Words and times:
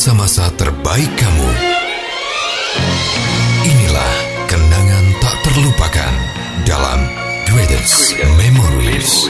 masa-masa 0.00 0.48
terbaik 0.56 1.12
kamu. 1.12 1.50
Inilah 3.68 4.14
kenangan 4.48 5.04
tak 5.20 5.36
terlupakan 5.44 6.12
dalam 6.64 7.04
Greatest 7.44 8.16
Memories. 8.40 9.28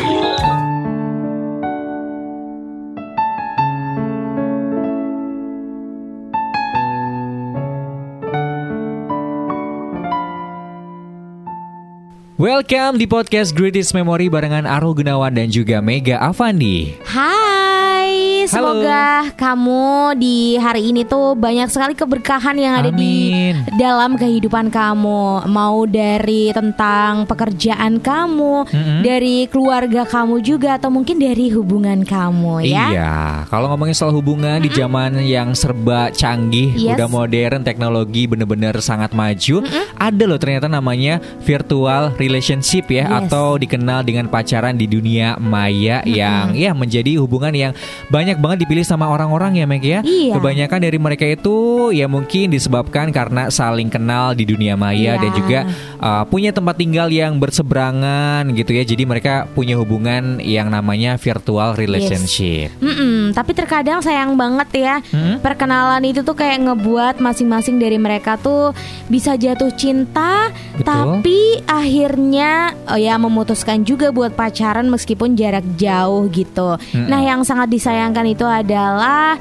Welcome 12.38 12.96
di 12.96 13.10
podcast 13.10 13.58
Greatest 13.58 13.90
Memory 13.92 14.30
barengan 14.30 14.70
Arul 14.70 14.94
Gunawan 14.96 15.34
dan 15.34 15.50
juga 15.50 15.82
Mega 15.82 16.22
Avandi. 16.22 16.94
Hai, 17.04 17.39
semoga 18.46 19.28
kamu 19.34 20.14
di 20.16 20.54
hari 20.56 20.92
ini 20.94 21.02
tuh 21.02 21.34
banyak 21.34 21.66
sekali 21.66 21.92
keberkahan 21.96 22.56
yang 22.56 22.74
ada 22.78 22.90
di 22.94 23.32
Amin. 23.32 23.54
dalam 23.76 24.14
kehidupan 24.14 24.70
kamu. 24.70 25.50
Mau 25.50 25.84
dari 25.84 26.54
tentang 26.54 27.26
pekerjaan 27.26 27.98
kamu, 27.98 28.68
Mm-mm. 28.68 29.00
dari 29.02 29.48
keluarga 29.48 30.06
kamu 30.06 30.40
juga 30.40 30.76
atau 30.78 30.92
mungkin 30.92 31.18
dari 31.18 31.50
hubungan 31.50 32.04
kamu 32.04 32.68
ya. 32.68 32.86
Iya, 32.92 33.14
kalau 33.48 33.72
ngomongin 33.72 33.96
soal 33.96 34.14
hubungan 34.14 34.62
di 34.62 34.70
zaman 34.70 35.18
yang 35.24 35.56
serba 35.56 36.12
canggih, 36.14 36.72
Yes. 36.76 36.96
udah 36.96 37.08
modern, 37.10 37.64
teknologi 37.66 38.28
bener-bener 38.30 38.76
sangat 38.78 39.10
maju, 39.12 39.64
ada 39.98 40.24
loh 40.28 40.38
ternyata 40.38 40.70
namanya 40.70 41.18
virtual 41.42 42.14
relationship 42.16 42.86
ya, 42.92 43.08
Yes. 43.08 43.26
atau 43.26 43.56
dikenal 43.58 44.04
dengan 44.04 44.28
pacaran 44.30 44.76
di 44.76 44.86
dunia 44.86 45.40
maya 45.40 46.04
yang 46.06 46.52
ya 46.54 46.70
menjadi 46.76 47.18
hubungan 47.18 47.50
yang 47.50 47.72
banyak 48.12 48.29
banget 48.38 48.62
dipilih 48.62 48.84
sama 48.84 49.08
orang-orang 49.08 49.56
ya 49.56 49.64
Meg 49.64 49.82
ya. 49.82 50.04
Iya. 50.04 50.36
Kebanyakan 50.36 50.78
dari 50.78 50.98
mereka 51.00 51.24
itu 51.24 51.56
ya 51.90 52.06
mungkin 52.06 52.52
disebabkan 52.52 53.10
karena 53.10 53.48
saling 53.48 53.88
kenal 53.88 54.32
di 54.32 54.44
dunia 54.44 54.76
maya 54.76 55.16
Iya. 55.16 55.16
dan 55.16 55.30
juga 55.32 55.58
uh, 55.98 56.22
punya 56.28 56.52
tempat 56.52 56.76
tinggal 56.76 57.08
yang 57.08 57.40
berseberangan 57.40 58.52
gitu 58.52 58.76
ya. 58.76 58.84
Jadi 58.84 59.02
mereka 59.02 59.48
punya 59.50 59.74
hubungan 59.74 60.38
yang 60.38 60.68
namanya 60.68 61.16
virtual 61.16 61.72
relationship. 61.72 62.70
Mm-mm, 62.78 63.32
tapi 63.32 63.56
terkadang 63.56 63.98
sayang 64.00 64.36
banget 64.36 64.68
ya 64.76 64.94
Hmm? 65.10 65.40
perkenalan 65.40 66.04
itu 66.04 66.20
tuh 66.20 66.34
kayak 66.34 66.60
ngebuat 66.60 67.18
masing-masing 67.18 67.78
dari 67.78 67.96
mereka 67.96 68.36
tuh 68.36 68.76
bisa 69.06 69.34
jatuh 69.34 69.72
cinta, 69.72 70.52
Betul. 70.76 70.84
tapi 70.84 71.40
akhirnya 71.64 72.50
oh 72.86 72.94
ya 72.94 73.16
memutuskan 73.16 73.82
juga 73.82 74.10
buat 74.10 74.34
pacaran 74.34 74.86
meskipun 74.86 75.34
jarak 75.34 75.64
jauh 75.74 76.28
gitu. 76.28 76.76
Mm-mm. 76.76 77.08
Nah 77.08 77.20
yang 77.20 77.40
sangat 77.42 77.70
disayangkan 77.70 78.19
itu 78.28 78.44
adalah 78.44 79.36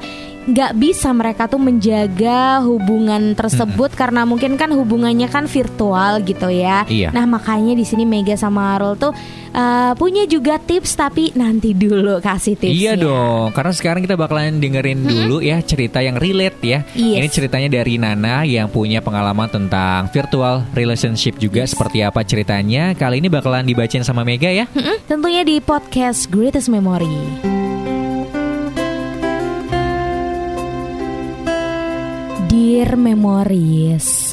nggak 0.50 0.72
bisa 0.80 1.12
mereka 1.12 1.46
tuh 1.46 1.60
menjaga 1.60 2.64
hubungan 2.64 3.36
tersebut 3.36 3.92
karena 3.92 4.24
mungkin 4.24 4.56
kan 4.56 4.72
hubungannya 4.72 5.28
kan 5.28 5.44
virtual 5.44 6.24
gitu 6.24 6.48
ya. 6.48 6.88
Iya. 6.88 7.12
Nah 7.12 7.28
makanya 7.28 7.76
di 7.76 7.84
sini 7.84 8.08
Mega 8.08 8.34
sama 8.40 8.74
Arul 8.74 8.96
tuh 8.96 9.12
uh, 9.52 9.92
punya 10.00 10.24
juga 10.24 10.56
tips 10.56 10.96
tapi 10.96 11.30
nanti 11.36 11.76
dulu 11.76 12.18
kasih 12.24 12.56
tipsnya. 12.56 12.72
Iya 12.72 12.92
dong, 12.98 13.52
karena 13.52 13.72
sekarang 13.76 14.00
kita 14.02 14.16
bakalan 14.16 14.58
dengerin 14.58 15.04
dulu 15.04 15.44
ya 15.44 15.60
cerita 15.60 16.00
yang 16.00 16.16
relate 16.16 16.58
ya. 16.64 16.78
Yes. 16.96 17.16
Ini 17.20 17.28
ceritanya 17.28 17.68
dari 17.70 18.00
Nana 18.00 18.42
yang 18.42 18.72
punya 18.72 19.04
pengalaman 19.04 19.52
tentang 19.52 20.08
virtual 20.08 20.64
relationship 20.72 21.36
juga 21.36 21.68
seperti 21.68 22.00
apa 22.00 22.24
ceritanya. 22.24 22.96
Kali 22.96 23.20
ini 23.20 23.28
bakalan 23.28 23.68
dibacain 23.68 24.02
sama 24.02 24.24
Mega 24.24 24.48
ya. 24.48 24.64
Mm-mm, 24.72 25.04
tentunya 25.04 25.44
di 25.44 25.60
podcast 25.60 26.32
Greatest 26.32 26.72
Memory. 26.72 27.59
Dear 32.80 32.96
Memories 32.96 34.32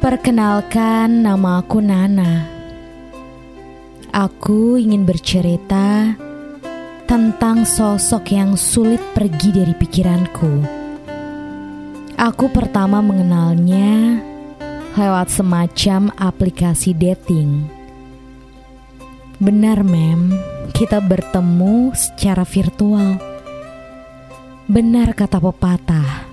Perkenalkan 0.00 1.20
nama 1.20 1.60
aku 1.60 1.84
Nana 1.84 2.48
Aku 4.08 4.80
ingin 4.80 5.04
bercerita 5.04 6.16
tentang 7.04 7.68
sosok 7.68 8.32
yang 8.32 8.56
sulit 8.56 9.04
pergi 9.12 9.52
dari 9.52 9.76
pikiranku 9.76 10.52
Aku 12.16 12.48
pertama 12.48 13.04
mengenalnya 13.04 14.24
lewat 14.96 15.28
semacam 15.28 16.08
aplikasi 16.16 16.96
dating 16.96 17.68
Benar, 19.36 19.84
Mem. 19.84 20.32
Kita 20.72 21.04
bertemu 21.04 21.92
secara 21.92 22.48
virtual. 22.48 23.20
Benar 24.64 25.12
kata 25.12 25.36
pepatah. 25.36 26.25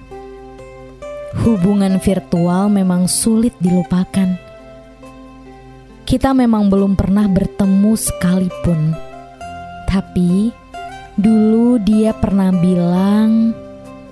Hubungan 1.42 1.98
virtual 1.98 2.70
memang 2.70 3.10
sulit 3.10 3.58
dilupakan. 3.58 4.38
Kita 6.06 6.30
memang 6.38 6.70
belum 6.70 6.94
pernah 6.94 7.26
bertemu 7.26 7.98
sekalipun. 7.98 8.94
Tapi 9.90 10.54
dulu 11.18 11.82
dia 11.82 12.14
pernah 12.14 12.54
bilang 12.54 13.50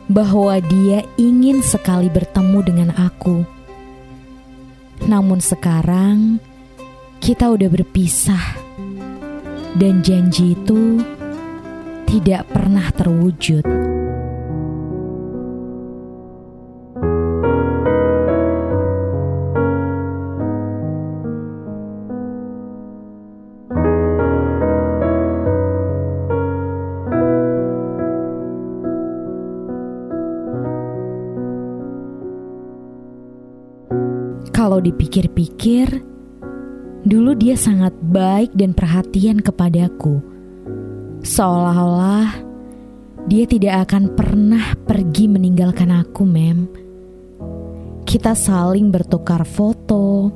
bahwa 0.10 0.58
dia 0.66 1.06
ingin 1.22 1.62
sekali 1.62 2.10
bertemu 2.10 2.60
dengan 2.66 2.90
aku. 2.98 3.46
Namun 5.06 5.38
sekarang 5.38 6.42
kita 7.22 7.54
udah 7.54 7.70
berpisah 7.70 8.58
dan 9.78 10.02
janji 10.02 10.58
itu 10.58 11.00
tidak 12.10 12.50
pernah 12.52 12.92
terwujud. 12.92 13.91
Kalau 34.82 34.98
dipikir-pikir, 34.98 35.88
Dulu 37.02 37.38
dia 37.38 37.54
sangat 37.58 37.94
baik 38.02 38.54
dan 38.58 38.74
perhatian 38.74 39.42
kepadaku. 39.42 40.22
Seolah-olah 41.22 42.30
dia 43.30 43.46
tidak 43.46 43.90
akan 43.90 44.18
pernah 44.18 44.74
pergi 44.86 45.26
meninggalkan 45.30 45.90
aku, 45.90 46.26
Mem. 46.26 46.66
Kita 48.10 48.34
saling 48.34 48.90
bertukar 48.94 49.46
foto, 49.46 50.34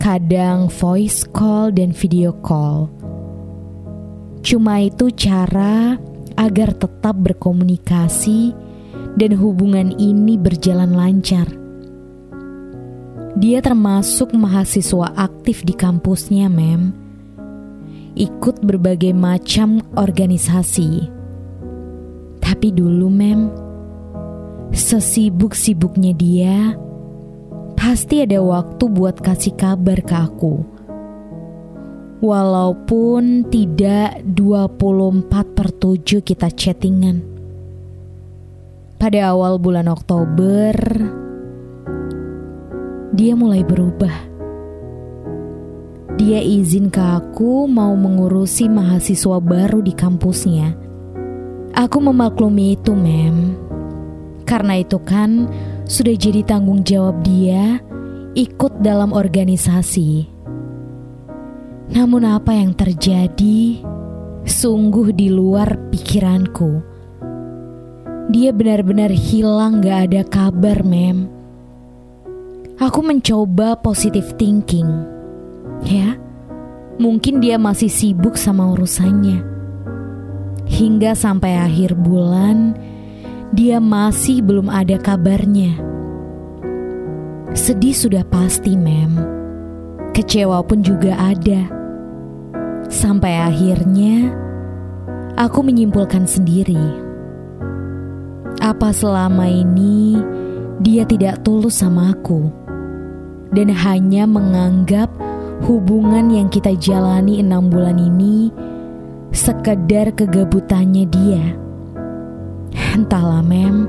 kadang 0.00 0.72
voice 0.72 1.28
call 1.28 1.72
dan 1.72 1.92
video 1.92 2.36
call. 2.40 2.88
Cuma 4.44 4.80
itu 4.80 5.12
cara 5.12 5.96
agar 6.40 6.72
tetap 6.72 7.16
berkomunikasi 7.20 8.52
dan 9.16 9.36
hubungan 9.36 9.92
ini 9.96 10.36
berjalan 10.40 10.96
lancar. 10.96 11.57
Dia 13.36 13.60
termasuk 13.60 14.32
mahasiswa 14.32 15.12
aktif 15.12 15.60
di 15.66 15.76
kampusnya, 15.76 16.48
Mem. 16.48 16.96
Ikut 18.16 18.64
berbagai 18.64 19.12
macam 19.12 19.84
organisasi. 20.00 21.12
Tapi 22.40 22.68
dulu, 22.72 23.12
Mem, 23.12 23.52
sesibuk-sibuknya 24.72 26.16
dia, 26.16 26.72
pasti 27.76 28.24
ada 28.24 28.40
waktu 28.40 28.84
buat 28.88 29.20
kasih 29.20 29.54
kabar 29.60 30.00
ke 30.00 30.16
aku. 30.16 30.64
Walaupun 32.18 33.46
tidak 33.52 34.24
24 34.24 35.54
per 35.54 35.68
7 35.76 36.24
kita 36.24 36.48
chattingan. 36.50 37.22
Pada 38.98 39.30
awal 39.30 39.62
bulan 39.62 39.86
Oktober, 39.86 40.74
dia 43.18 43.34
mulai 43.34 43.66
berubah. 43.66 44.14
Dia 46.14 46.38
izin 46.38 46.86
ke 46.86 47.02
aku 47.02 47.66
mau 47.66 47.98
mengurusi 47.98 48.70
mahasiswa 48.70 49.42
baru 49.42 49.82
di 49.82 49.90
kampusnya. 49.90 50.78
Aku 51.74 51.98
memaklumi 51.98 52.78
itu, 52.78 52.94
Mem. 52.94 53.58
Karena 54.46 54.78
itu 54.78 55.02
kan 55.02 55.50
sudah 55.90 56.14
jadi 56.14 56.46
tanggung 56.46 56.86
jawab 56.86 57.18
dia 57.26 57.82
ikut 58.38 58.78
dalam 58.86 59.10
organisasi. 59.10 60.30
Namun 61.90 62.22
apa 62.22 62.54
yang 62.54 62.70
terjadi 62.74 63.82
sungguh 64.46 65.10
di 65.10 65.26
luar 65.26 65.90
pikiranku. 65.90 66.82
Dia 68.30 68.54
benar-benar 68.54 69.10
hilang 69.10 69.82
gak 69.82 70.10
ada 70.10 70.22
kabar, 70.22 70.86
Mem. 70.86 71.37
Aku 72.78 73.02
mencoba 73.02 73.74
positive 73.74 74.38
thinking. 74.38 74.86
Ya, 75.82 76.14
mungkin 77.02 77.42
dia 77.42 77.58
masih 77.58 77.90
sibuk 77.90 78.38
sama 78.38 78.70
urusannya. 78.70 79.42
Hingga 80.62 81.18
sampai 81.18 81.58
akhir 81.58 81.98
bulan, 81.98 82.78
dia 83.50 83.82
masih 83.82 84.46
belum 84.46 84.70
ada 84.70 84.94
kabarnya. 84.94 85.74
Sedih 87.50 87.98
sudah 87.98 88.22
pasti, 88.22 88.78
Mem. 88.78 89.26
Kecewa 90.14 90.62
pun 90.62 90.78
juga 90.78 91.18
ada. 91.18 91.66
Sampai 92.86 93.42
akhirnya 93.42 94.30
aku 95.34 95.66
menyimpulkan 95.66 96.30
sendiri. 96.30 96.78
Apa 98.62 98.94
selama 98.94 99.50
ini 99.50 100.14
dia 100.78 101.02
tidak 101.02 101.42
tulus 101.42 101.82
sama 101.82 102.14
aku 102.14 102.67
dan 103.52 103.72
hanya 103.72 104.28
menganggap 104.28 105.08
hubungan 105.64 106.30
yang 106.30 106.48
kita 106.52 106.76
jalani 106.78 107.40
enam 107.42 107.72
bulan 107.72 107.96
ini 107.98 108.52
sekedar 109.32 110.12
kegabutannya 110.14 111.04
dia. 111.08 111.44
Entahlah 112.94 113.44
mem, 113.44 113.88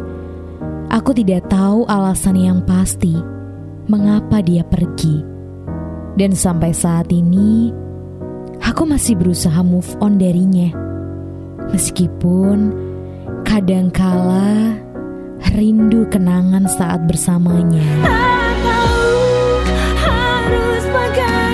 aku 0.91 1.11
tidak 1.15 1.49
tahu 1.49 1.85
alasan 1.89 2.37
yang 2.37 2.59
pasti 2.63 3.15
mengapa 3.89 4.39
dia 4.43 4.61
pergi. 4.61 5.25
Dan 6.19 6.35
sampai 6.35 6.75
saat 6.75 7.07
ini, 7.15 7.71
aku 8.59 8.83
masih 8.83 9.15
berusaha 9.15 9.63
move 9.63 9.87
on 10.03 10.19
darinya. 10.19 10.69
Meskipun 11.71 12.75
kadangkala 13.47 14.75
rindu 15.55 16.05
kenangan 16.11 16.67
saat 16.67 17.07
bersamanya. 17.07 17.85
my 20.93 21.15
God. 21.15 21.48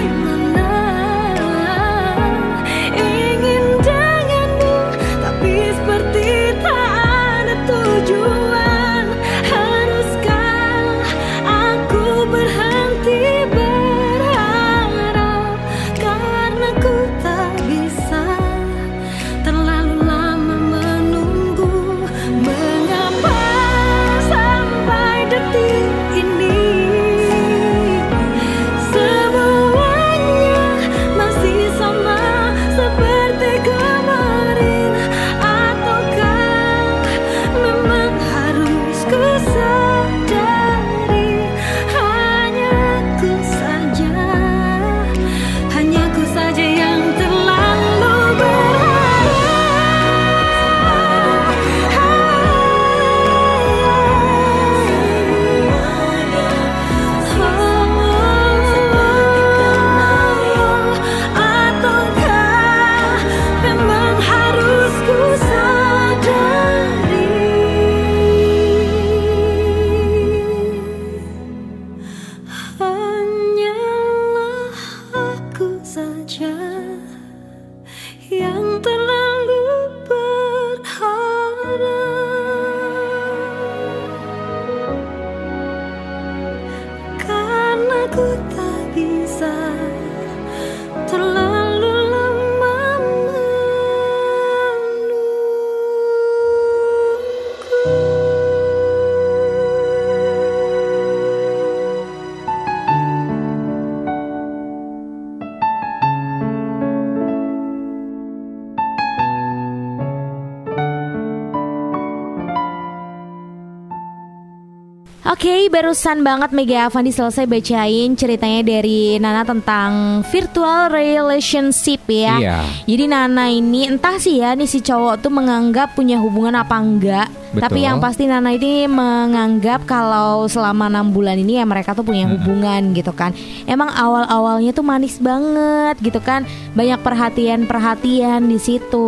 Oke, 115.46 115.54
okay, 115.54 115.70
barusan 115.70 116.26
banget 116.26 116.58
Mega 116.58 116.90
Avandi 116.90 117.14
selesai 117.14 117.46
bacain 117.46 118.18
ceritanya 118.18 118.66
dari 118.66 119.22
Nana 119.22 119.46
tentang 119.46 120.26
virtual 120.34 120.90
relationship 120.90 122.02
ya. 122.10 122.42
Iya. 122.42 122.58
Jadi 122.90 123.06
Nana 123.06 123.54
ini 123.54 123.86
entah 123.86 124.18
sih 124.18 124.42
ya 124.42 124.58
nih 124.58 124.66
si 124.66 124.82
cowok 124.82 125.22
tuh 125.22 125.30
menganggap 125.30 125.94
punya 125.94 126.18
hubungan 126.18 126.58
apa 126.58 126.82
enggak 126.82 127.30
Betul. 127.56 127.66
Tapi 127.72 127.80
yang 127.88 128.04
pasti 128.04 128.28
Nana 128.28 128.52
ini 128.52 128.84
menganggap 128.92 129.88
kalau 129.88 130.44
selama 130.52 130.92
enam 130.92 131.16
bulan 131.16 131.40
ini 131.40 131.58
ya 131.58 131.64
mereka 131.64 131.96
tuh 131.96 132.04
punya 132.04 132.28
hubungan 132.28 132.92
hmm. 132.92 132.96
gitu 133.00 133.16
kan. 133.16 133.32
Emang 133.64 133.88
awal-awalnya 133.96 134.76
tuh 134.76 134.84
manis 134.84 135.16
banget 135.24 135.96
gitu 136.04 136.20
kan. 136.20 136.44
Banyak 136.76 137.00
perhatian-perhatian 137.00 138.52
di 138.52 138.60
situ, 138.60 139.08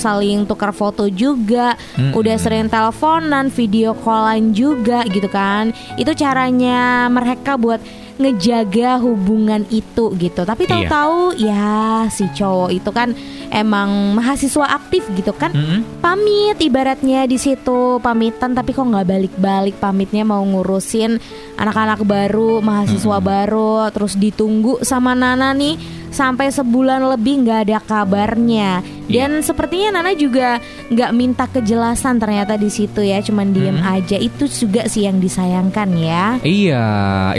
saling 0.00 0.48
tukar 0.48 0.72
foto 0.72 1.04
juga, 1.12 1.76
hmm. 2.00 2.16
udah 2.16 2.36
sering 2.40 2.72
teleponan, 2.72 3.52
video 3.52 3.92
callan 4.00 4.56
juga 4.56 5.04
gitu 5.12 5.28
kan. 5.28 5.76
Itu 6.00 6.16
caranya 6.16 7.12
mereka 7.12 7.60
buat 7.60 7.84
ngejaga 8.20 9.00
hubungan 9.00 9.64
itu 9.72 10.12
gitu. 10.16 10.42
Tapi 10.44 10.66
iya. 10.66 10.70
tahu-tahu 10.70 11.18
iya. 11.38 11.68
ya 12.04 12.12
si 12.12 12.24
cowok 12.32 12.70
itu 12.72 12.90
kan 12.92 13.14
emang 13.52 14.16
mahasiswa 14.16 14.66
aktif 14.72 15.06
gitu 15.16 15.32
kan. 15.36 15.52
Mm 15.52 15.64
-hmm. 15.64 15.80
Pamit 16.00 16.56
ibaratnya 16.60 17.24
di 17.28 17.36
situ 17.40 18.00
pamitan 18.02 18.52
tapi 18.52 18.72
kok 18.72 18.84
nggak 18.84 19.08
balik-balik 19.08 19.76
pamitnya 19.78 20.24
mau 20.26 20.42
ngurusin 20.42 21.16
anak-anak 21.56 22.02
baru, 22.02 22.60
mahasiswa 22.60 23.18
mm 23.18 23.22
-hmm. 23.22 23.30
baru 23.32 23.74
terus 23.94 24.18
ditunggu 24.18 24.82
sama 24.82 25.12
Nana 25.12 25.54
nih 25.54 26.01
sampai 26.12 26.52
sebulan 26.52 27.00
lebih 27.16 27.42
nggak 27.48 27.60
ada 27.66 27.78
kabarnya. 27.80 28.84
Iya. 29.08 29.26
Dan 29.26 29.30
yeah. 29.40 29.44
sepertinya 29.44 29.88
Nana 29.98 30.12
juga 30.12 30.60
nggak 30.92 31.10
minta 31.16 31.44
kejelasan 31.48 32.20
ternyata 32.20 32.54
di 32.60 32.68
situ 32.68 33.00
ya, 33.00 33.18
cuman 33.24 33.50
diem 33.50 33.80
hmm. 33.80 33.94
aja. 33.96 34.16
Itu 34.20 34.44
juga 34.46 34.86
sih 34.86 35.08
yang 35.08 35.18
disayangkan 35.18 35.88
ya. 35.96 36.36
Iya, 36.44 36.86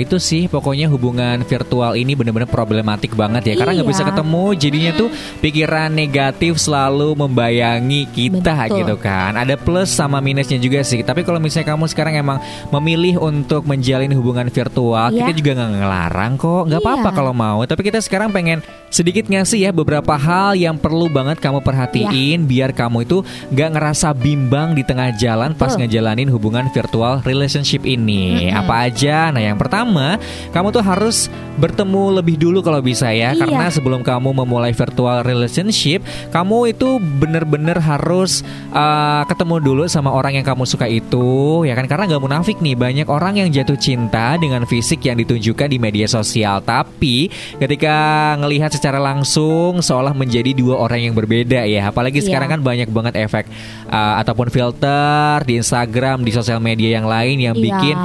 itu 0.02 0.18
sih 0.18 0.50
pokoknya 0.50 0.90
hubungan 0.90 1.46
virtual 1.46 1.94
ini 1.94 2.18
bener-bener 2.18 2.50
problematik 2.50 3.14
banget 3.14 3.54
ya, 3.54 3.62
karena 3.62 3.78
nggak 3.78 3.88
iya. 3.88 3.94
bisa 3.94 4.04
ketemu, 4.10 4.46
jadinya 4.58 4.92
tuh 4.98 5.10
pikiran 5.40 5.90
negatif 5.94 6.58
selalu 6.58 7.14
membayangi 7.14 8.10
kita 8.10 8.66
Betul. 8.66 8.78
gitu 8.82 8.96
kan. 8.98 9.38
Ada 9.38 9.54
plus 9.54 9.94
sama 9.94 10.18
minusnya 10.18 10.58
juga 10.58 10.82
sih. 10.82 11.06
Tapi 11.06 11.22
kalau 11.22 11.38
misalnya 11.38 11.78
kamu 11.78 11.86
sekarang 11.86 12.18
emang 12.18 12.42
memilih 12.74 13.22
untuk 13.22 13.70
menjalin 13.70 14.10
hubungan 14.18 14.50
virtual, 14.50 15.14
yeah. 15.14 15.30
kita 15.30 15.32
juga 15.38 15.52
nggak 15.62 15.72
ngelarang 15.78 16.34
kok, 16.42 16.64
nggak 16.66 16.82
iya. 16.82 16.88
apa-apa 16.90 17.10
kalau 17.14 17.34
mau. 17.38 17.62
Tapi 17.70 17.82
kita 17.86 18.02
sekarang 18.02 18.34
pengen 18.34 18.63
sedikit 18.94 19.26
ngasih 19.26 19.58
ya 19.66 19.72
beberapa 19.74 20.14
hal 20.14 20.54
yang 20.54 20.78
perlu 20.78 21.10
banget 21.10 21.42
kamu 21.42 21.66
perhatiin 21.66 22.46
ya. 22.46 22.46
biar 22.46 22.72
kamu 22.78 23.10
itu 23.10 23.26
gak 23.50 23.74
ngerasa 23.74 24.14
bimbang 24.14 24.78
di 24.78 24.86
tengah 24.86 25.10
jalan 25.18 25.58
Betul. 25.58 25.62
pas 25.66 25.74
ngejalanin 25.82 26.30
hubungan 26.30 26.70
virtual 26.70 27.26
relationship 27.26 27.90
ini. 27.90 28.54
Mm-hmm. 28.54 28.60
Apa 28.62 28.74
aja? 28.86 29.34
Nah, 29.34 29.42
yang 29.42 29.58
pertama, 29.58 30.22
kamu 30.54 30.70
tuh 30.70 30.86
harus 30.86 31.26
bertemu 31.58 32.22
lebih 32.22 32.38
dulu 32.38 32.62
kalau 32.62 32.86
bisa 32.86 33.10
ya, 33.10 33.34
iya. 33.34 33.42
karena 33.42 33.66
sebelum 33.74 34.06
kamu 34.06 34.30
memulai 34.46 34.74
virtual 34.74 35.26
relationship, 35.26 36.06
kamu 36.30 36.78
itu 36.78 37.02
bener-bener 37.02 37.82
harus 37.82 38.46
uh, 38.74 39.26
ketemu 39.26 39.58
dulu 39.58 39.84
sama 39.90 40.14
orang 40.14 40.38
yang 40.38 40.46
kamu 40.46 40.70
suka 40.70 40.86
itu, 40.86 41.66
ya 41.66 41.74
kan? 41.74 41.90
Karena 41.90 42.14
gak 42.14 42.22
munafik 42.22 42.62
nih, 42.62 42.78
banyak 42.78 43.08
orang 43.10 43.42
yang 43.42 43.50
jatuh 43.50 43.78
cinta 43.78 44.38
dengan 44.38 44.70
fisik 44.70 45.02
yang 45.02 45.18
ditunjukkan 45.18 45.66
di 45.66 45.82
media 45.82 46.06
sosial, 46.06 46.62
tapi 46.62 47.34
ketika 47.58 47.98
ngelihat 48.38 48.53
melihat 48.54 48.70
secara 48.70 49.02
langsung 49.02 49.82
seolah 49.82 50.14
menjadi 50.14 50.54
dua 50.54 50.78
orang 50.78 51.10
yang 51.10 51.18
berbeda 51.18 51.66
ya. 51.66 51.90
Apalagi 51.90 52.22
yeah. 52.22 52.30
sekarang 52.30 52.54
kan 52.54 52.62
banyak 52.62 52.86
banget 52.94 53.18
efek 53.18 53.50
uh, 53.90 54.22
ataupun 54.22 54.54
filter 54.54 55.42
di 55.50 55.58
Instagram, 55.58 56.22
di 56.22 56.30
sosial 56.30 56.62
media 56.62 57.02
yang 57.02 57.10
lain 57.10 57.42
yang 57.42 57.58
yeah. 57.58 57.66
bikin 57.66 57.98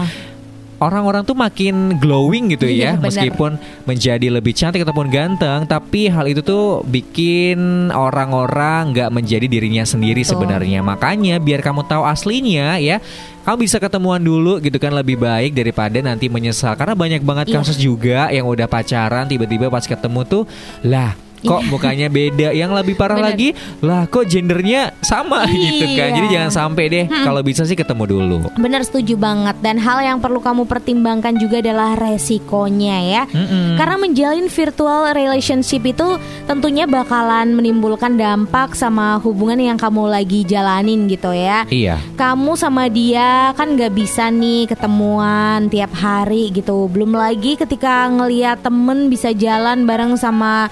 orang-orang 0.79 1.27
tuh 1.27 1.35
makin 1.35 1.99
glowing 1.99 2.55
gitu 2.55 2.65
Iya, 2.65 2.79
ya, 2.79 2.91
benar. 2.97 3.05
meskipun 3.11 3.53
menjadi 3.85 4.27
lebih 4.31 4.55
cantik 4.55 4.87
ataupun 4.87 5.11
ganteng, 5.11 5.67
tapi 5.67 6.09
hal 6.09 6.25
itu 6.31 6.41
tuh 6.41 6.87
bikin 6.87 7.91
orang-orang 7.91 8.95
nggak 8.95 9.11
menjadi 9.11 9.47
dirinya 9.51 9.85
sendiri 9.85 10.23
Betul. 10.23 10.39
sebenarnya. 10.39 10.81
Makanya 10.81 11.43
biar 11.43 11.61
kamu 11.61 11.85
tahu 11.85 12.07
aslinya 12.07 12.79
ya, 12.79 13.03
kamu 13.49 13.65
bisa 13.65 13.81
ketemuan 13.81 14.21
dulu 14.21 14.61
gitu 14.61 14.77
kan 14.77 14.93
lebih 14.93 15.17
baik 15.17 15.57
daripada 15.57 15.97
nanti 16.05 16.29
menyesal. 16.29 16.77
Karena 16.77 16.93
banyak 16.93 17.25
banget 17.25 17.49
Iya. 17.49 17.65
kasus 17.65 17.81
juga 17.81 18.29
yang 18.29 18.45
udah 18.45 18.69
pacaran 18.69 19.25
tiba-tiba 19.25 19.73
pas 19.73 19.89
ketemu 19.89 20.21
tuh 20.29 20.45
lah 20.85 21.17
kok 21.41 21.63
mukanya 21.69 22.09
beda 22.09 22.51
yang 22.51 22.73
lebih 22.73 22.95
parah 22.95 23.19
Bener. 23.19 23.29
lagi 23.35 23.49
lah 23.81 24.07
kok 24.07 24.27
gendernya 24.27 24.95
sama 25.01 25.47
gitu 25.53 25.85
kan 25.95 26.09
Iya. 26.09 26.17
jadi 26.17 26.29
jangan 26.31 26.53
sampai 26.53 26.85
deh 26.89 27.05
kalau 27.07 27.41
bisa 27.41 27.63
sih 27.63 27.77
ketemu 27.77 28.05
dulu 28.07 28.37
Benar 28.57 28.83
setuju 28.83 29.15
banget 29.15 29.57
dan 29.61 29.77
hal 29.77 30.01
yang 30.01 30.19
perlu 30.19 30.39
kamu 30.39 30.65
pertimbangkan 30.65 31.37
juga 31.37 31.61
adalah 31.61 31.95
resikonya 31.95 32.97
ya. 33.03 33.23
Mm-mm. 33.29 33.75
Karena 33.77 33.97
menjalin 33.97 34.47
virtual 34.47 35.11
relationship 35.11 35.83
itu 35.83 36.19
tentunya 36.45 36.85
bakalan 36.85 37.53
menimbulkan 37.53 38.15
dampak 38.15 38.73
sama 38.73 39.19
hubungan 39.19 39.59
yang 39.59 39.79
kamu 39.79 40.07
lagi 40.07 40.43
jalanin 40.45 41.07
gitu 41.07 41.31
ya. 41.33 41.65
iya 41.69 41.97
Kamu 42.15 42.55
sama 42.55 42.87
dia 42.89 43.53
kan 43.55 43.75
nggak 43.75 43.93
bisa 43.93 44.29
nih 44.29 44.67
ketemuan 44.67 45.67
tiap 45.69 45.93
hari 45.95 46.51
gitu. 46.51 46.87
Belum 46.89 47.13
lagi 47.13 47.55
ketika 47.55 48.07
ngeliat 48.09 48.61
temen 48.61 49.09
bisa 49.09 49.31
jalan 49.33 49.85
bareng 49.85 50.15
sama 50.15 50.69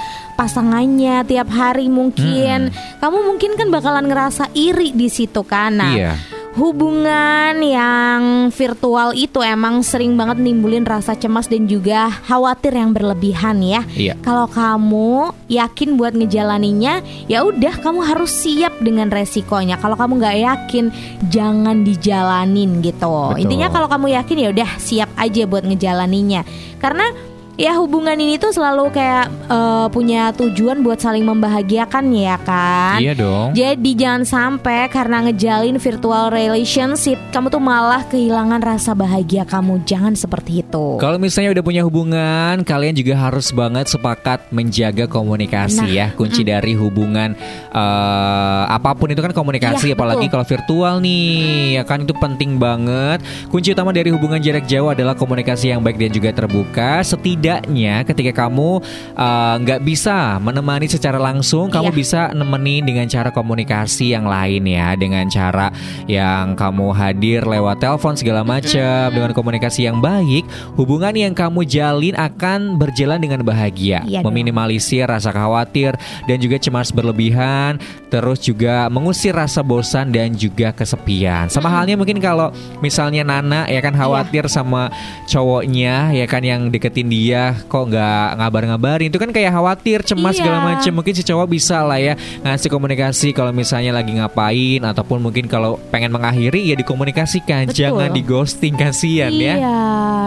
pasangannya 0.57 1.21
tiap 1.29 1.53
hari 1.53 1.93
mungkin. 1.93 2.73
Kamu 2.97 3.29
mungkin 3.29 3.61
kan 3.61 3.69
bakalan 3.69 4.09
ngerasa 4.09 4.49
iri 4.57 4.97
di 4.97 5.13
situ 5.13 5.45
kan. 5.45 5.77
Nah, 5.77 5.93
iya 5.93 6.17
Hubungan 6.57 7.61
yang 7.61 8.49
virtual 8.49 9.13
itu 9.13 9.45
emang 9.45 9.85
sering 9.85 10.17
banget 10.17 10.41
nimbulin 10.41 10.89
rasa 10.89 11.13
cemas 11.13 11.53
dan 11.53 11.69
juga 11.69 12.09
khawatir 12.09 12.73
yang 12.73 12.97
berlebihan 12.97 13.61
ya. 13.61 13.85
Iya. 13.93 14.17
Kalau 14.25 14.49
kamu 14.49 15.37
yakin 15.53 16.01
buat 16.01 16.17
ngejalaninya, 16.17 17.05
ya 17.29 17.45
udah 17.45 17.77
kamu 17.85 18.01
harus 18.09 18.33
siap 18.33 18.73
dengan 18.81 19.13
resikonya. 19.13 19.77
Kalau 19.77 20.01
kamu 20.01 20.17
nggak 20.17 20.39
yakin, 20.49 20.85
jangan 21.29 21.85
dijalanin 21.85 22.81
gitu. 22.81 23.05
Betul. 23.05 23.45
Intinya 23.45 23.69
kalau 23.69 23.93
kamu 23.93 24.17
yakin 24.17 24.37
ya 24.41 24.49
udah 24.49 24.71
siap 24.81 25.13
aja 25.21 25.45
buat 25.45 25.61
ngejalaninya. 25.61 26.41
Karena 26.81 27.36
ya 27.57 27.73
hubungan 27.81 28.13
ini 28.21 28.37
tuh 28.37 28.53
selalu 28.53 28.93
kayak 28.93 29.33
eh, 29.49 29.87
punya 29.89 30.29
tujuan 30.37 30.85
buat 30.85 31.01
saling 31.01 31.25
membahagiakan 31.25 32.05
ya 32.13 32.37
kan. 32.45 33.01
iya 33.01 33.17
dong 33.17 33.57
Jadi 33.57 33.97
jangan 33.97 34.29
sampai 34.29 34.93
karena 34.93 35.25
ngejalin 35.25 35.81
virtual 35.81 36.29
relationship 36.29 37.17
kamu 37.33 37.49
tuh 37.49 37.61
malah 37.61 38.05
kehilangan 38.05 38.61
rasa 38.61 38.93
bahagia 38.93 39.49
kamu. 39.49 39.81
Jangan 39.89 40.13
seperti 40.13 40.61
itu. 40.61 41.01
Kalau 41.01 41.17
misalnya 41.17 41.57
udah 41.57 41.65
punya 41.65 41.83
hubungan, 41.83 42.61
kalian 42.61 42.93
juga 42.93 43.17
harus 43.17 43.49
banget 43.57 43.89
sepakat 43.89 44.53
menjaga 44.53 45.09
komunikasi 45.09 45.97
ya. 45.97 46.13
Nah, 46.13 46.15
Kunci 46.17 46.45
dari 46.45 46.77
hubungan 46.77 47.33
eh, 47.73 48.65
apa 48.69 48.93
pun 48.93 49.09
itu 49.09 49.25
kan 49.25 49.33
komunikasi, 49.33 49.93
Iya, 49.93 49.97
apalagi 49.97 50.29
kalau 50.29 50.45
virtual 50.45 51.01
nih, 51.01 51.81
ya 51.81 51.83
kan 51.89 52.05
itu 52.05 52.13
penting 52.21 52.61
banget. 52.61 53.25
Kunci 53.49 53.73
utama 53.73 53.97
dari 53.97 54.13
hubungan 54.13 54.41
jarak 54.43 54.69
jauh 54.69 54.93
adalah 54.93 55.17
komunikasi 55.17 55.73
yang 55.73 55.81
baik 55.81 55.97
dan 55.97 56.13
juga 56.13 56.31
terbuka. 56.37 57.01
Setidaknya 57.47 58.03
ketika 58.03 58.33
kamu 58.47 58.83
eh, 59.15 59.55
nggak 59.63 59.81
bisa 59.87 60.43
menemani 60.43 60.91
secara 60.91 61.15
langsung, 61.17 61.71
kamu 61.71 61.95
Iya. 61.95 61.97
bisa 61.97 62.21
nemenin 62.35 62.83
dengan 62.83 63.07
cara 63.07 63.31
komunikasi 63.31 64.19
yang 64.19 64.27
lain 64.27 64.67
ya, 64.67 64.99
dengan 64.99 65.31
cara 65.31 65.71
yang 66.11 66.59
kamu 66.59 66.91
hadir 66.91 67.47
lewat 67.47 67.79
telepon 67.79 68.19
segala 68.19 68.43
macam, 68.43 69.15
dengan 69.15 69.31
komunikasi 69.31 69.87
yang 69.87 70.03
baik, 70.03 70.43
hubungan 70.75 71.15
yang 71.15 71.39
kamu 71.39 71.63
jalin 71.63 72.19
akan 72.19 72.75
berjalan 72.75 73.23
dengan 73.23 73.47
bahagia, 73.47 74.03
Iya 74.03 74.27
dong. 74.27 74.35
meminimalisir 74.35 75.07
rasa 75.07 75.31
khawatir 75.31 75.95
dan 76.27 76.43
juga 76.43 76.59
cemas 76.59 76.91
berlebihan, 76.91 77.79
terus 78.11 78.43
juga 78.43 78.91
mengusir 78.91 79.39
rasa 79.39 79.63
bosan 79.63 80.11
dan 80.11 80.35
juga 80.35 80.75
kesepian. 80.75 81.47
Sama 81.47 81.71
halnya 81.71 81.95
mungkin 81.95 82.19
kalau 82.19 82.51
misalnya 82.83 83.23
Nana 83.23 83.71
ya 83.71 83.79
kan 83.79 83.95
khawatir 83.95 84.51
sama 84.51 84.91
cowoknya 85.31 86.11
ya 86.11 86.27
kan 86.27 86.43
yang 86.43 86.75
deketin 86.75 87.07
dia 87.07 87.36
kok 87.65 87.85
nggak 87.87 88.27
ngabar-ngabarin 88.37 89.09
itu 89.09 89.19
kan 89.19 89.31
kayak 89.31 89.51
khawatir 89.51 90.01
cemas 90.03 90.33
Iya. 90.33 90.41
segala 90.41 90.59
macam 90.61 90.93
mungkin 90.93 91.13
si 91.13 91.23
cowok 91.23 91.47
bisa 91.47 91.81
lah 91.81 91.97
ya 91.97 92.15
ngasih 92.41 92.69
komunikasi 92.69 93.29
kalau 93.31 93.51
misalnya 93.51 93.93
lagi 93.93 94.13
ngapain 94.13 94.81
ataupun 94.83 95.19
mungkin 95.19 95.47
kalau 95.47 95.81
pengen 95.89 96.11
mengakhiri 96.11 96.61
ya 96.63 96.77
dikomunikasikan 96.77 97.67
Betul. 97.67 97.77
jangan 97.77 98.11
di 98.11 98.23
ghosting 98.23 98.75
kasihan 98.75 99.33
ya 99.33 99.55
Iya, 99.57 99.83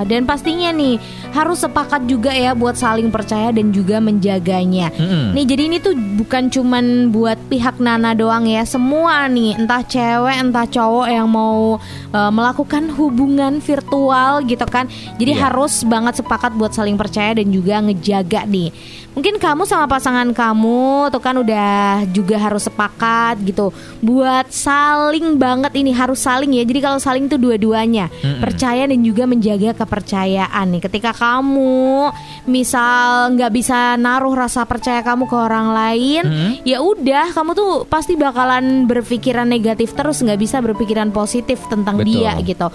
dan 0.05 0.23
pastinya 0.23 0.69
nih 0.71 0.97
harus 1.29 1.59
sepakat 1.59 2.03
juga 2.03 2.29
ya 2.29 2.51
buat 2.51 2.73
saling 2.73 3.09
percaya 3.09 3.49
dan 3.49 3.69
juga 3.69 3.97
menjaganya. 3.99 4.89
Mm-mm. 4.91 5.31
Nih 5.31 5.45
jadi 5.45 5.63
ini 5.65 5.77
tuh 5.77 5.93
bukan 5.93 6.49
cuman 6.49 6.85
buat 7.09 7.37
pihak 7.47 7.77
Nana 7.77 8.11
doang 8.11 8.43
ya, 8.43 8.63
semua 8.63 9.23
nih 9.25 9.55
entah 9.55 9.81
cewek 9.81 10.35
entah 10.35 10.65
cowok 10.65 11.07
yang 11.07 11.27
mau 11.27 11.77
uh, 12.09 12.31
melakukan 12.31 12.91
hubungan 12.91 13.59
virtual 13.59 14.43
gitu 14.43 14.65
kan. 14.65 14.89
Jadi 15.15 15.31
Iya. 15.31 15.47
harus 15.47 15.83
banget 15.83 16.19
sepakat 16.19 16.51
buat 16.51 16.71
saling 16.71 16.98
percaya 16.99 17.31
dan 17.39 17.47
juga 17.47 17.79
ngejaga 17.79 18.43
nih. 18.43 18.75
Mungkin 19.15 19.39
kamu 19.39 19.63
sama 19.63 19.87
pasangan 19.87 20.27
kamu 20.35 21.09
tuh 21.11 21.21
kan 21.23 21.35
udah 21.39 22.03
juga 22.11 22.35
harus 22.39 22.67
sepakat 22.67 23.41
gitu 23.41 23.73
buat 24.03 24.47
saling 24.53 25.39
banget 25.39 25.71
ini 25.79 25.95
harus 25.95 26.19
saling 26.19 26.51
ya. 26.55 26.63
Jadi 26.67 26.79
kalau 26.83 26.99
saling 26.99 27.31
tuh 27.31 27.39
dua-duanya 27.39 28.11
Mm-mm. 28.11 28.43
percaya 28.43 28.83
dan 28.85 28.99
juga 28.99 29.23
menjaga 29.25 29.71
kepercayaan 29.75 30.65
nih. 30.75 30.81
Ketika 30.83 31.11
kamu 31.15 32.11
misal 32.45 33.33
nggak 33.35 33.51
bisa 33.51 33.95
naruh 33.97 34.35
rasa 34.35 34.63
percaya 34.67 35.01
kamu 35.01 35.25
ke 35.25 35.35
orang 35.35 35.67
lain, 35.73 36.23
Mm-mm. 36.27 36.51
ya 36.67 36.83
udah 36.83 37.33
kamu 37.33 37.51
tuh 37.57 37.71
pasti 37.89 38.13
bakalan 38.19 38.85
berpikiran 38.85 39.47
negatif 39.49 39.97
terus 39.97 40.21
nggak 40.21 40.39
bisa 40.39 40.61
berpikiran 40.61 41.09
positif 41.09 41.59
tentang 41.67 41.99
Betul. 41.99 42.23
dia 42.23 42.37
gitu. 42.45 42.67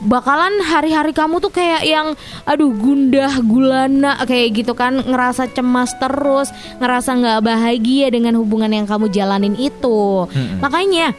Bakalan 0.00 0.64
hari-hari 0.64 1.12
kamu 1.12 1.44
tuh 1.44 1.52
kayak 1.52 1.84
yang 1.84 2.16
aduh 2.48 2.72
gundah 2.72 3.36
gulana 3.44 4.16
kayak 4.24 4.64
gitu 4.64 4.72
kan 4.72 5.04
ngerasa 5.04 5.52
cemas 5.52 5.92
terus, 6.00 6.48
ngerasa 6.80 7.20
nggak 7.20 7.40
bahagia 7.44 8.08
dengan 8.08 8.40
hubungan 8.40 8.72
yang 8.72 8.88
kamu 8.88 9.12
jalanin 9.12 9.52
itu. 9.60 10.24
Mm-mm. 10.24 10.64
Makanya 10.64 11.12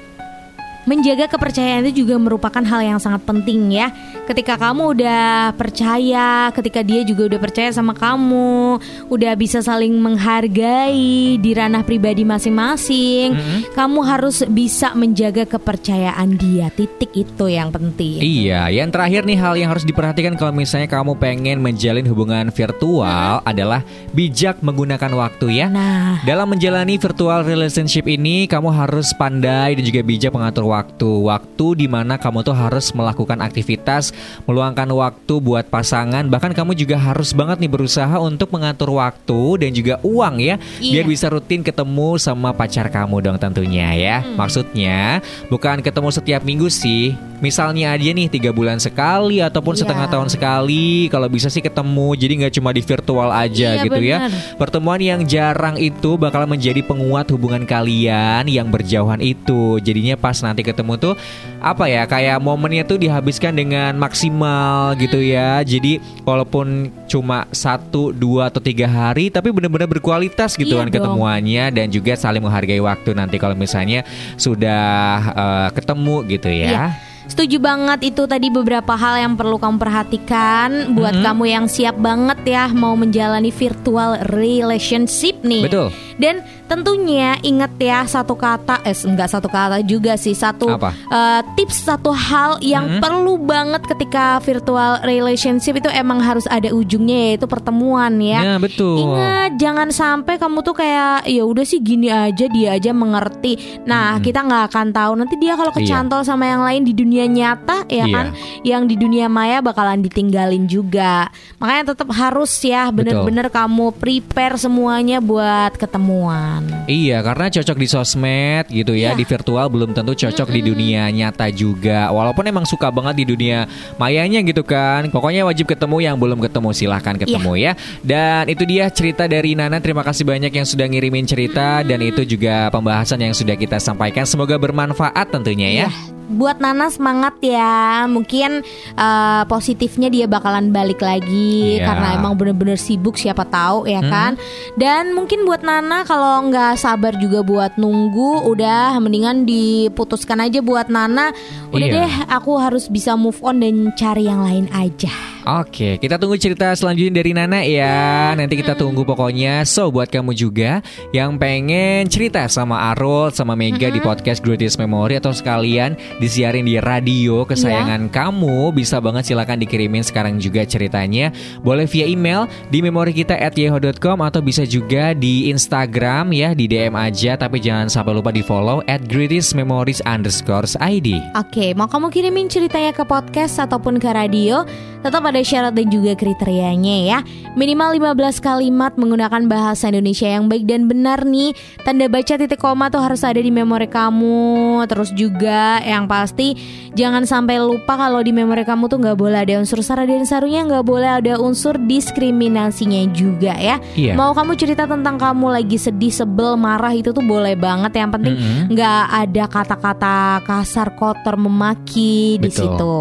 Menjaga 0.82 1.30
kepercayaan 1.30 1.86
itu 1.86 2.02
juga 2.02 2.18
merupakan 2.18 2.66
hal 2.66 2.82
yang 2.82 2.98
sangat 2.98 3.22
penting 3.22 3.70
ya. 3.70 3.94
Ketika 4.26 4.58
kamu 4.58 4.98
udah 4.98 5.54
percaya, 5.54 6.50
ketika 6.58 6.82
dia 6.82 7.06
juga 7.06 7.30
udah 7.30 7.40
percaya 7.42 7.70
sama 7.70 7.94
kamu, 7.94 8.82
udah 9.14 9.34
bisa 9.38 9.62
saling 9.62 9.94
menghargai 10.02 11.38
di 11.38 11.52
ranah 11.54 11.86
pribadi 11.86 12.26
masing-masing, 12.26 13.38
Mm-mm. 13.38 13.60
kamu 13.78 14.00
harus 14.02 14.42
bisa 14.50 14.98
menjaga 14.98 15.46
kepercayaan 15.46 16.34
dia. 16.34 16.74
Titik 16.74 17.14
itu 17.14 17.46
yang 17.46 17.70
penting. 17.70 18.18
Iya, 18.18 18.74
yang 18.74 18.90
terakhir 18.90 19.22
nih 19.30 19.38
hal 19.38 19.54
yang 19.62 19.70
harus 19.70 19.86
diperhatikan 19.86 20.34
kalau 20.34 20.50
misalnya 20.50 20.90
kamu 20.90 21.14
pengen 21.22 21.62
menjalin 21.62 22.08
hubungan 22.10 22.50
virtual 22.50 23.46
adalah 23.46 23.86
bijak 24.18 24.66
menggunakan 24.66 25.12
waktu 25.14 25.62
ya. 25.62 25.68
Nah, 25.70 26.26
Dalam 26.26 26.50
menjalani 26.50 26.98
virtual 26.98 27.46
relationship 27.46 28.10
ini, 28.10 28.50
kamu 28.50 28.74
harus 28.74 29.14
pandai 29.14 29.78
dan 29.78 29.84
juga 29.86 30.02
bijak 30.02 30.34
mengatur 30.34 30.71
waktu. 30.72 31.12
Waktu 31.28 31.84
di 31.84 31.88
mana 31.92 32.16
kamu 32.16 32.42
tuh 32.42 32.56
harus 32.56 32.96
melakukan 32.96 33.44
aktivitas, 33.44 34.16
meluangkan 34.48 34.88
waktu 34.88 35.34
buat 35.38 35.68
pasangan. 35.68 36.32
Bahkan 36.32 36.56
kamu 36.56 36.72
juga 36.74 36.96
harus 36.96 37.36
banget 37.36 37.60
nih 37.60 37.72
berusaha 37.72 38.16
untuk 38.18 38.56
mengatur 38.56 38.96
waktu 38.96 39.68
dan 39.68 39.72
juga 39.76 40.00
uang 40.02 40.40
ya, 40.40 40.56
biar 40.80 41.04
Iya. 41.04 41.12
bisa 41.12 41.28
rutin 41.28 41.60
ketemu 41.62 42.16
sama 42.16 42.56
pacar 42.56 42.88
kamu 42.88 43.20
dong 43.20 43.38
tentunya 43.38 43.92
ya. 43.92 44.18
Maksudnya 44.40 45.20
bukan 45.48 45.84
ketemu 45.84 46.10
setiap 46.10 46.42
minggu 46.42 46.72
sih. 46.72 47.12
Misalnya 47.42 47.98
aja 47.98 48.14
nih 48.14 48.30
tiga 48.30 48.54
bulan 48.54 48.78
sekali 48.78 49.42
ataupun 49.42 49.74
Iya. 49.74 49.82
setengah 49.82 50.08
tahun 50.08 50.30
sekali. 50.30 51.10
Kalau 51.10 51.26
bisa 51.26 51.50
sih 51.50 51.58
ketemu, 51.60 52.14
jadi 52.14 52.34
nggak 52.38 52.54
cuma 52.54 52.70
di 52.70 52.86
virtual 52.86 53.34
aja 53.34 53.82
Iya, 53.82 53.84
gitu 53.90 53.98
ya. 53.98 54.18
benar. 54.30 54.62
Pertemuan 54.62 55.02
yang 55.02 55.26
jarang 55.26 55.74
itu 55.76 56.22
bakal 56.22 56.46
menjadi 56.46 56.86
penguat 56.86 57.34
hubungan 57.34 57.66
kalian 57.66 58.46
yang 58.46 58.70
berjauhan 58.70 59.18
itu. 59.20 59.82
Jadinya 59.82 60.14
pas 60.14 60.38
nanti 60.46 60.61
ketemu 60.64 60.98
tuh 60.98 61.14
apa 61.60 61.86
ya 61.86 62.06
kayak 62.06 62.38
momennya 62.38 62.84
tuh 62.84 62.98
dihabiskan 62.98 63.54
dengan 63.54 63.94
maksimal 63.96 64.94
gitu 64.96 65.18
ya. 65.18 65.62
Jadi 65.62 65.98
walaupun 66.22 66.90
cuma 67.06 67.46
satu, 67.50 68.10
dua 68.12 68.48
atau 68.48 68.60
tiga 68.60 68.86
hari, 68.86 69.28
tapi 69.28 69.50
benar-benar 69.50 69.88
berkualitas 69.88 70.54
gitu 70.56 70.78
Iya 70.78 70.86
kan 70.86 70.88
dong. 70.90 70.96
ketemuannya 71.02 71.66
dan 71.70 71.88
juga 71.88 72.14
saling 72.14 72.42
menghargai 72.42 72.80
waktu 72.80 73.14
nanti 73.14 73.36
kalau 73.36 73.54
misalnya 73.54 74.02
sudah 74.36 74.90
eh, 75.32 75.70
ketemu 75.74 76.16
gitu 76.28 76.50
ya. 76.50 76.70
Iya. 76.72 76.86
setuju 77.22 77.64
banget 77.64 78.12
itu 78.12 78.28
tadi 78.28 78.52
beberapa 78.52 78.92
hal 78.92 79.16
yang 79.16 79.34
perlu 79.40 79.56
kamu 79.56 79.80
perhatikan 79.80 80.92
buat 80.92 81.16
Mm-mm. 81.16 81.24
kamu 81.24 81.44
yang 81.48 81.66
siap 81.72 81.96
banget 81.96 82.44
ya 82.44 82.68
mau 82.68 82.92
menjalani 83.00 83.56
virtual 83.56 84.20
relationship 84.28 85.40
nih. 85.40 85.64
Betul. 85.64 85.96
Dan 86.16 86.42
tentunya 86.66 87.36
ingat 87.42 87.76
ya 87.76 88.04
satu 88.04 88.34
kata, 88.34 88.82
eh 88.82 88.96
enggak 88.96 89.30
satu 89.30 89.48
kata 89.48 89.84
juga 89.84 90.16
sih 90.16 90.32
satu 90.32 90.72
Apa? 90.72 90.92
eh, 90.92 91.42
tips 91.56 91.86
satu 91.86 92.10
hal 92.10 92.58
yang 92.60 92.88
Mm-mm. 92.88 93.02
perlu 93.02 93.36
banget 93.38 93.84
ketika 93.86 94.40
virtual 94.40 95.00
relationship 95.02 95.78
itu 95.78 95.90
emang 95.90 96.20
harus 96.20 96.48
ada 96.48 96.72
ujungnya 96.72 97.32
yaitu 97.32 97.46
pertemuan 97.46 98.16
ya. 98.18 98.56
Nah, 98.56 98.58
betul. 98.58 98.98
Ingat 98.98 99.52
jangan 99.56 99.90
sampai 99.90 100.36
kamu 100.36 100.62
tuh 100.62 100.74
kayak 100.74 101.28
ya 101.28 101.44
udah 101.44 101.62
sih 101.62 101.78
gini 101.78 102.08
aja 102.08 102.48
dia 102.48 102.76
aja 102.76 102.92
mengerti. 102.92 103.84
Nah 103.84 104.16
Mm-mm. 104.16 104.24
kita 104.24 104.40
nggak 104.42 104.64
akan 104.72 104.88
tahu 104.90 105.12
nanti 105.16 105.36
dia 105.38 105.54
kalau 105.54 105.72
Iya. 105.72 105.80
kecantol 105.82 106.22
sama 106.22 106.46
yang 106.46 106.62
lain 106.62 106.82
di 106.82 106.94
dunia 106.94 107.26
nyata 107.26 107.88
ya 107.88 108.04
Iya. 108.04 108.14
kan, 108.14 108.26
yang 108.64 108.84
di 108.86 108.96
dunia 108.96 109.28
maya 109.28 109.60
bakalan 109.60 110.00
ditinggalin 110.00 110.66
juga. 110.66 111.28
Makanya 111.58 111.94
tetap 111.94 112.10
harus 112.12 112.52
ya 112.60 112.90
bener-bener 112.90 113.48
kamu 113.48 113.92
prepare 113.94 114.56
semuanya 114.56 115.20
buat 115.20 115.76
ketemuan. 116.12 116.62
Iya, 116.92 117.18
karena 117.24 117.46
cocok 117.48 117.78
di 117.80 117.88
sosmed 117.88 118.66
gitu 118.68 118.94
ya, 118.94 119.16
Iya. 119.16 119.20
di 119.20 119.26
virtual 119.26 119.66
belum 119.72 119.96
tentu 119.96 120.14
cocok 120.14 120.48
di 120.52 120.62
dunia 120.62 121.08
nyata 121.08 121.48
juga. 121.54 122.12
Walaupun 122.12 122.44
emang 122.52 122.66
suka 122.68 122.92
banget 122.92 123.24
di 123.24 123.26
dunia 123.32 123.66
mayanya 123.96 124.44
gitu 124.44 124.62
kan. 124.68 125.08
Pokoknya 125.08 125.48
wajib 125.48 125.72
ketemu 125.72 126.04
yang 126.04 126.16
belum 126.20 126.44
ketemu 126.44 126.70
silahkan 126.76 127.16
ketemu 127.16 127.52
ya. 127.58 127.72
Dan 128.04 128.52
itu 128.52 128.64
dia 128.68 128.92
cerita 128.92 129.26
dari 129.26 129.56
Nana. 129.56 129.80
Terima 129.80 130.04
kasih 130.04 130.28
banyak 130.28 130.52
yang 130.52 130.68
sudah 130.68 130.86
ngirimin 130.92 131.26
cerita 131.26 131.82
dan 131.88 132.00
itu 132.04 132.28
juga 132.28 132.68
pembahasan 132.70 133.24
yang 133.24 133.34
sudah 133.34 133.56
kita 133.56 133.80
sampaikan. 133.80 134.28
Semoga 134.28 134.60
bermanfaat 134.60 135.32
tentunya 135.32 135.70
ya. 135.72 135.88
Iya. 135.88 136.21
Buat 136.32 136.58
Nana 136.58 136.88
semangat 136.88 137.38
ya. 137.44 138.08
Mungkin 138.08 138.64
eh, 138.96 139.44
positifnya 139.46 140.08
dia 140.08 140.26
bakalan 140.26 140.72
balik 140.72 141.00
lagi 141.00 141.78
Iya. 141.78 141.86
karena 141.88 142.08
emang 142.16 142.34
bener-bener 142.36 142.76
sibuk 142.76 143.16
siapa 143.16 143.44
tahu 143.44 143.86
ya 143.86 144.02
kan. 144.02 144.40
Dan 144.76 145.12
mungkin 145.12 145.44
buat 145.44 145.62
Nana 145.62 146.04
kalau 146.04 146.48
nggak 146.48 146.76
sabar 146.76 147.16
juga 147.18 147.44
buat 147.44 147.76
nunggu, 147.76 148.48
udah 148.48 148.98
mendingan 148.98 149.44
diputuskan 149.44 150.42
aja 150.42 150.60
buat 150.60 150.88
Nana. 150.88 151.32
Udah 151.70 151.88
Iya. 151.88 151.96
deh, 152.02 152.14
aku 152.28 152.58
harus 152.58 152.88
bisa 152.88 153.14
move 153.14 153.38
on 153.44 153.60
dan 153.60 153.92
cari 153.94 154.26
yang 154.26 154.42
lain 154.42 154.66
aja. 154.72 155.31
Oke, 155.42 155.98
kita 155.98 156.22
tunggu 156.22 156.38
cerita 156.38 156.70
selanjutnya 156.78 157.18
dari 157.18 157.34
Nana 157.34 157.66
ya. 157.66 158.30
Nanti 158.38 158.62
kita 158.62 158.78
tunggu 158.78 159.02
pokoknya. 159.02 159.66
So, 159.66 159.90
buat 159.90 160.14
kamu 160.14 160.38
juga 160.38 160.86
yang 161.10 161.42
pengen 161.42 162.06
cerita 162.06 162.46
sama 162.46 162.94
Arul, 162.94 163.34
sama 163.34 163.58
Mega 163.58 163.90
di 163.90 163.98
podcast 163.98 164.46
Greatest 164.46 164.78
Memory 164.78 165.18
atau 165.18 165.34
sekalian 165.34 165.98
disiarin 166.22 166.70
di 166.70 166.78
radio 166.78 167.42
kesayangan 167.42 168.14
kamu, 168.14 168.70
bisa 168.70 169.02
banget 169.02 169.34
silakan 169.34 169.58
dikirimin 169.66 170.06
sekarang 170.06 170.38
juga 170.38 170.62
ceritanya. 170.62 171.34
Boleh 171.66 171.90
via 171.90 172.06
email 172.06 172.46
di 172.70 172.86
memori 172.86 173.10
kita 173.10 173.34
at 173.34 173.58
yahoo.com 173.58 174.22
atau 174.22 174.46
bisa 174.46 174.62
juga 174.62 175.18
di 175.18 175.50
Instagram 175.50 176.38
ya, 176.38 176.54
di 176.54 176.70
DM 176.70 176.94
aja. 176.94 177.34
Tapi 177.34 177.58
jangan 177.58 177.90
sampai 177.90 178.14
lupa 178.14 178.30
di 178.30 178.46
follow 178.46 178.86
at 178.86 179.10
Greatest 179.10 179.58
Memories 179.58 180.06
underscore 180.06 180.70
ID. 180.78 181.18
Oke, 181.34 181.74
mau 181.74 181.90
kamu 181.90 182.14
kirimin 182.14 182.46
ceritanya 182.46 182.94
ke 182.94 183.02
podcast 183.02 183.58
ataupun 183.58 183.98
ke 183.98 184.14
radio, 184.14 184.62
tetap 185.02 185.31
ada 185.32 185.42
syarat 185.42 185.74
dan 185.74 185.88
juga 185.88 186.14
kriterianya 186.14 186.98
ya. 187.08 187.20
Minimal 187.56 188.16
15 188.16 188.40
kalimat 188.44 188.96
menggunakan 188.96 189.48
bahasa 189.48 189.92
Indonesia 189.92 190.28
yang 190.28 190.52
baik 190.52 190.68
dan 190.68 190.88
benar 190.88 191.24
nih. 191.24 191.52
Tanda 191.84 192.08
baca 192.08 192.36
titik 192.36 192.60
koma 192.60 192.88
tuh 192.88 193.04
harus 193.04 193.24
ada 193.24 193.40
di 193.40 193.52
memori 193.52 193.88
kamu. 193.88 194.84
Terus 194.88 195.12
juga 195.16 195.80
yang 195.84 196.08
pasti 196.08 196.56
jangan 196.96 197.28
sampai 197.28 197.60
lupa 197.60 197.96
kalau 197.96 198.20
di 198.24 198.32
memori 198.36 198.64
kamu 198.64 198.88
tuh 198.92 199.00
nggak 199.00 199.18
boleh 199.20 199.40
ada 199.44 199.60
unsur 199.60 199.80
sara 199.84 200.04
dan 200.08 200.24
sarunya, 200.24 200.64
nggak 200.64 200.84
boleh 200.84 201.24
ada 201.24 201.40
unsur 201.40 201.76
diskriminasinya 201.76 203.08
juga 203.16 203.56
ya. 203.56 203.80
Iya. 203.96 204.16
Mau 204.16 204.32
kamu 204.36 204.56
cerita 204.56 204.88
tentang 204.88 205.20
kamu 205.20 205.52
lagi 205.52 205.76
sedih, 205.80 206.12
sebel, 206.12 206.56
marah 206.56 206.92
itu 206.96 207.12
tuh 207.12 207.24
boleh 207.24 207.56
banget. 207.56 207.96
Yang 208.00 208.12
penting 208.20 208.36
nggak 208.72 209.04
ada 209.12 209.44
kata-kata 209.48 210.18
kasar, 210.44 210.96
kotor, 210.96 211.36
memaki 211.36 212.40
di 212.40 212.48
Betul. 212.48 212.64
situ. 212.64 212.96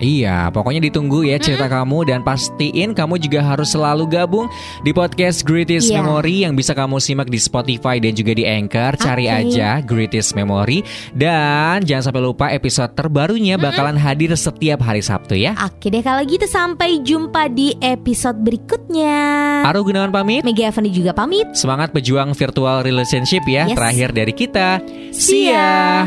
Iya, 0.00 0.48
pokoknya 0.52 0.80
ditunggu 0.84 1.24
ya 1.24 1.36
cerita 1.40 1.66
kamu 1.74 2.06
dan 2.06 2.22
pastiin 2.22 2.94
kamu 2.94 3.18
juga 3.18 3.42
harus 3.42 3.74
selalu 3.74 4.06
gabung 4.06 4.46
di 4.86 4.94
podcast 4.94 5.42
Greatest 5.42 5.90
Iya. 5.90 5.98
Memory 5.98 6.46
yang 6.46 6.54
bisa 6.54 6.70
kamu 6.70 7.02
simak 7.02 7.26
di 7.26 7.42
Spotify 7.42 7.98
dan 7.98 8.14
juga 8.14 8.30
di 8.30 8.46
Anchor. 8.46 8.94
Cari 8.94 9.26
Oke. 9.26 9.34
aja 9.50 9.82
Greatest 9.82 10.38
Memory 10.38 10.86
dan 11.10 11.82
jangan 11.82 12.10
sampai 12.10 12.22
lupa 12.22 12.46
episode 12.48 12.94
terbarunya 12.94 13.58
bakalan 13.58 13.98
hadir 13.98 14.30
setiap 14.38 14.78
hari 14.80 15.02
Sabtu 15.02 15.34
ya. 15.34 15.58
Oke 15.58 15.90
deh 15.90 16.04
kalau 16.04 16.22
gitu 16.22 16.46
sampai 16.46 17.02
jumpa 17.02 17.50
di 17.50 17.74
episode 17.82 18.38
berikutnya. 18.38 19.66
Aru 19.66 19.82
Gunawan 19.82 20.14
pamit. 20.14 20.46
Mega 20.46 20.70
Evani 20.70 20.94
juga 20.94 21.10
pamit. 21.10 21.50
Semangat 21.56 21.90
pejuang 21.90 22.30
virtual 22.36 22.84
relationship 22.84 23.42
ya. 23.48 23.66
Yes. 23.66 23.74
Terakhir 23.74 24.08
dari 24.14 24.32
kita. 24.36 24.68
See 25.10 25.50
ya. 25.50 26.06